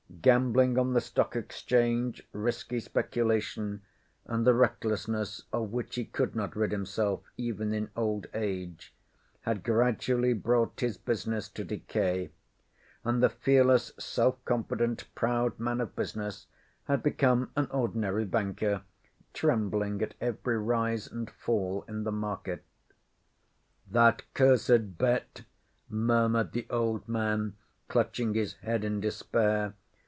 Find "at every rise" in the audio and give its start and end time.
20.03-21.07